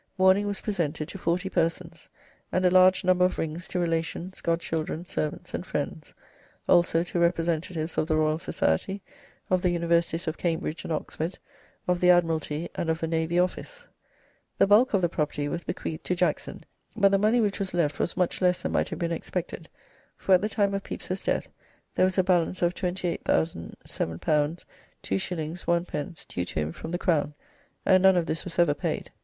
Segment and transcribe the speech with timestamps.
[0.17, 2.09] Mourning was presented to forty persons,
[2.51, 6.15] and a large number of rings to relations, godchildren, servants, and friends,
[6.67, 9.03] also to representatives of the Royal Society,
[9.51, 11.37] of the Universities of Cambridge and Oxford,
[11.87, 13.85] of the Admiralty, and of the Navy Office.
[14.57, 16.63] The bulk of the property was bequeathed to Jackson,
[16.95, 19.69] but the money which was left was much less than might have been expected,
[20.17, 21.47] for at the time of Pepys's death
[21.93, 24.65] there was a balance of L28,007 2s.
[25.03, 26.27] 1d.
[26.27, 27.35] due to him from the Crown,
[27.85, 29.11] and none of this was ever paid.